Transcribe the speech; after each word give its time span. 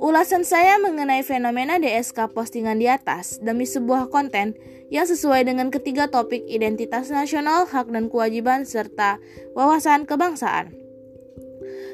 Ulasan 0.00 0.48
saya 0.48 0.80
mengenai 0.80 1.20
fenomena 1.20 1.76
DSK 1.76 2.32
postingan 2.32 2.80
di 2.80 2.88
atas 2.88 3.36
demi 3.44 3.68
sebuah 3.68 4.08
konten 4.08 4.56
yang 4.88 5.04
sesuai 5.04 5.44
dengan 5.44 5.68
ketiga 5.68 6.08
topik 6.08 6.40
identitas 6.48 7.12
nasional, 7.12 7.68
hak 7.68 7.92
dan 7.92 8.08
kewajiban, 8.08 8.64
serta 8.64 9.20
wawasan 9.52 10.08
kebangsaan. 10.08 10.72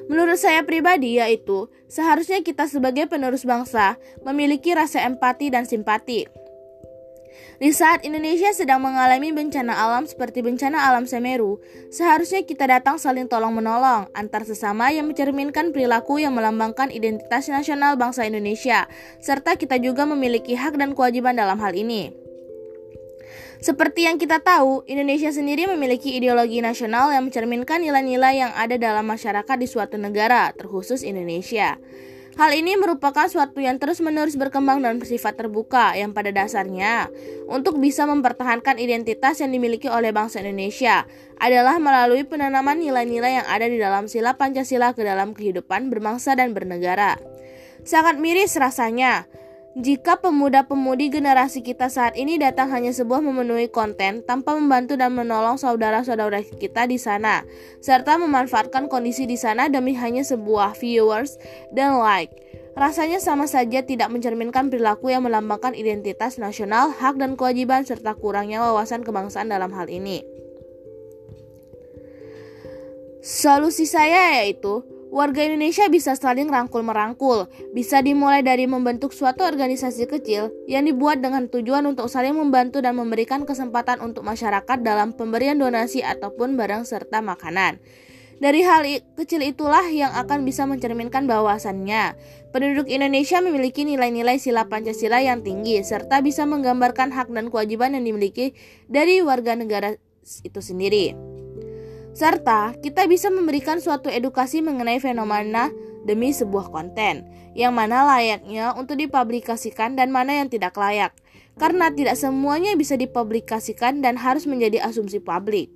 Menurut 0.07 0.39
saya 0.39 0.63
pribadi 0.63 1.19
yaitu, 1.19 1.67
seharusnya 1.91 2.47
kita 2.47 2.71
sebagai 2.71 3.11
penerus 3.11 3.43
bangsa 3.43 3.99
memiliki 4.23 4.71
rasa 4.71 5.03
empati 5.03 5.51
dan 5.51 5.67
simpati 5.67 6.46
di 7.57 7.73
saat 7.73 8.05
Indonesia 8.05 8.53
sedang 8.53 8.85
mengalami 8.85 9.33
bencana 9.33 9.73
alam 9.73 10.05
seperti 10.05 10.45
bencana 10.45 10.93
alam 10.93 11.09
Semeru, 11.09 11.57
seharusnya 11.89 12.45
kita 12.45 12.69
datang 12.69 13.01
saling 13.01 13.33
tolong-menolong 13.33 14.13
antar 14.13 14.45
sesama 14.45 14.93
yang 14.93 15.09
mencerminkan 15.09 15.73
perilaku 15.73 16.21
yang 16.21 16.37
melambangkan 16.37 16.93
identitas 16.93 17.49
nasional 17.49 17.97
bangsa 17.97 18.29
Indonesia, 18.29 18.85
serta 19.25 19.57
kita 19.57 19.81
juga 19.81 20.05
memiliki 20.05 20.53
hak 20.53 20.77
dan 20.77 20.93
kewajiban 20.93 21.33
dalam 21.33 21.57
hal 21.57 21.73
ini. 21.73 22.13
Seperti 23.57 24.05
yang 24.05 24.21
kita 24.21 24.45
tahu, 24.45 24.85
Indonesia 24.85 25.33
sendiri 25.33 25.65
memiliki 25.65 26.13
ideologi 26.13 26.61
nasional 26.61 27.09
yang 27.09 27.25
mencerminkan 27.25 27.81
nilai-nilai 27.81 28.37
yang 28.37 28.53
ada 28.53 28.77
dalam 28.77 29.09
masyarakat 29.09 29.57
di 29.57 29.65
suatu 29.65 29.97
negara, 29.97 30.53
terkhusus 30.53 31.01
Indonesia. 31.01 31.81
Hal 32.37 32.53
ini 32.53 32.77
merupakan 32.77 33.25
suatu 33.33 33.65
yang 33.65 33.81
terus-menerus 33.81 34.37
berkembang 34.37 34.85
dan 34.85 35.01
bersifat 35.01 35.41
terbuka 35.41 35.97
yang 35.97 36.13
pada 36.13 36.29
dasarnya 36.29 37.09
untuk 37.49 37.81
bisa 37.81 38.05
mempertahankan 38.05 38.77
identitas 38.77 39.41
yang 39.41 39.57
dimiliki 39.57 39.89
oleh 39.89 40.13
bangsa 40.13 40.45
Indonesia 40.45 41.09
adalah 41.41 41.81
melalui 41.81 42.29
penanaman 42.29 42.77
nilai-nilai 42.77 43.41
yang 43.41 43.49
ada 43.49 43.65
di 43.65 43.81
dalam 43.81 44.05
sila 44.05 44.37
Pancasila 44.37 44.93
ke 44.93 45.01
dalam 45.01 45.33
kehidupan 45.33 45.89
berbangsa 45.89 46.37
dan 46.37 46.53
bernegara. 46.53 47.17
Sangat 47.89 48.21
miris 48.21 48.53
rasanya 48.61 49.25
jika 49.77 50.17
pemuda-pemudi 50.17 51.13
generasi 51.13 51.61
kita 51.61 51.93
saat 51.93 52.17
ini 52.17 52.41
datang 52.41 52.73
hanya 52.73 52.97
sebuah 52.97 53.21
memenuhi 53.21 53.69
konten 53.69 54.25
tanpa 54.25 54.57
membantu 54.57 54.97
dan 54.97 55.13
menolong 55.13 55.61
saudara-saudara 55.61 56.41
kita 56.41 56.89
di 56.89 56.97
sana, 56.97 57.45
serta 57.85 58.17
memanfaatkan 58.17 58.89
kondisi 58.89 59.29
di 59.29 59.37
sana 59.37 59.69
demi 59.69 59.93
hanya 59.93 60.25
sebuah 60.25 60.81
viewers 60.81 61.37
dan 61.77 62.01
like. 62.01 62.33
Rasanya 62.73 63.21
sama 63.21 63.45
saja 63.45 63.85
tidak 63.85 64.09
mencerminkan 64.09 64.73
perilaku 64.73 65.13
yang 65.13 65.29
melambangkan 65.29 65.77
identitas 65.77 66.41
nasional, 66.41 66.89
hak 66.97 67.21
dan 67.21 67.37
kewajiban 67.37 67.85
serta 67.85 68.17
kurangnya 68.17 68.65
wawasan 68.65 69.05
kebangsaan 69.05 69.53
dalam 69.53 69.77
hal 69.77 69.93
ini. 69.93 70.25
Solusi 73.21 73.85
saya 73.85 74.41
yaitu 74.41 74.96
Warga 75.17 75.49
Indonesia 75.49 75.89
bisa 75.89 76.13
saling 76.13 76.53
rangkul-merangkul, 76.53 77.49
bisa 77.73 78.05
dimulai 78.05 78.45
dari 78.45 78.69
membentuk 78.69 79.17
suatu 79.17 79.49
organisasi 79.49 80.05
kecil 80.05 80.53
yang 80.69 80.85
dibuat 80.85 81.25
dengan 81.25 81.49
tujuan 81.49 81.89
untuk 81.89 82.13
saling 82.13 82.37
membantu 82.37 82.85
dan 82.85 83.01
memberikan 83.01 83.49
kesempatan 83.49 84.05
untuk 84.05 84.29
masyarakat 84.29 84.77
dalam 84.85 85.17
pemberian 85.17 85.57
donasi 85.57 86.05
ataupun 86.05 86.61
barang 86.61 86.85
serta 86.85 87.25
makanan. 87.25 87.81
Dari 88.45 88.61
hal 88.61 88.85
kecil 89.17 89.41
itulah 89.41 89.89
yang 89.89 90.13
akan 90.13 90.45
bisa 90.45 90.69
mencerminkan 90.69 91.25
bahwasannya 91.25 92.13
penduduk 92.53 92.85
Indonesia 92.85 93.41
memiliki 93.41 93.89
nilai-nilai 93.89 94.37
sila 94.37 94.69
Pancasila 94.69 95.25
yang 95.25 95.41
tinggi 95.41 95.81
serta 95.81 96.21
bisa 96.21 96.45
menggambarkan 96.45 97.09
hak 97.17 97.33
dan 97.33 97.49
kewajiban 97.49 97.97
yang 97.97 98.05
dimiliki 98.05 98.53
dari 98.93 99.25
warga 99.25 99.57
negara 99.57 99.97
itu 100.45 100.61
sendiri 100.61 101.36
serta 102.17 102.73
kita 102.81 103.05
bisa 103.05 103.29
memberikan 103.29 103.77
suatu 103.77 104.09
edukasi 104.09 104.65
mengenai 104.65 104.97
fenomena 105.05 105.69
demi 106.09 106.33
sebuah 106.33 106.73
konten, 106.73 107.29
yang 107.53 107.77
mana 107.77 108.09
layaknya 108.09 108.73
untuk 108.73 108.97
dipublikasikan 108.97 110.01
dan 110.01 110.09
mana 110.09 110.41
yang 110.41 110.49
tidak 110.49 110.73
layak, 110.81 111.13
karena 111.61 111.93
tidak 111.93 112.17
semuanya 112.17 112.73
bisa 112.73 112.97
dipublikasikan 112.97 114.01
dan 114.01 114.17
harus 114.17 114.49
menjadi 114.49 114.81
asumsi 114.89 115.21
publik. 115.21 115.69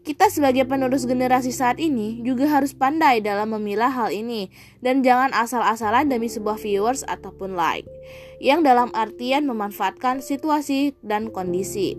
Kita 0.00 0.30
sebagai 0.32 0.64
penerus 0.64 1.04
generasi 1.04 1.52
saat 1.52 1.76
ini 1.76 2.22
juga 2.24 2.48
harus 2.48 2.72
pandai 2.72 3.20
dalam 3.20 3.52
memilah 3.52 3.92
hal 3.92 4.08
ini 4.14 4.48
dan 4.80 5.04
jangan 5.04 5.28
asal-asalan 5.36 6.08
demi 6.08 6.30
sebuah 6.30 6.56
viewers 6.56 7.04
ataupun 7.04 7.52
like 7.52 7.84
yang 8.40 8.64
dalam 8.64 8.88
artian 8.96 9.44
memanfaatkan 9.44 10.24
situasi 10.24 10.96
dan 11.04 11.28
kondisi. 11.28 11.98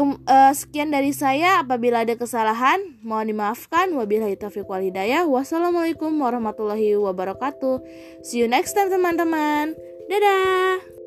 Kem, 0.00 0.16
uh, 0.16 0.52
sekian 0.56 0.88
dari 0.88 1.12
saya. 1.12 1.60
Apabila 1.60 2.08
ada 2.08 2.16
kesalahan, 2.16 2.80
mohon 3.04 3.28
dimaafkan. 3.28 3.92
Wabillahi 3.92 4.32
taufiq 4.40 4.64
wal 4.64 4.80
hidayah. 4.80 5.28
Wassalamualaikum 5.28 6.08
warahmatullahi 6.16 6.96
wabarakatuh. 6.96 7.84
See 8.24 8.40
you 8.40 8.48
next 8.48 8.72
time 8.72 8.88
teman-teman. 8.88 9.76
Dadah. 10.08 10.99